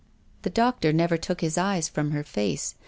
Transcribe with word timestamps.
The 0.41 0.49
doctor 0.49 0.91
never 0.91 1.15
took 1.15 1.41
his 1.41 1.59
eyes 1.59 1.87
from 1.87 2.09
her 2.09 2.23
face. 2.23 2.73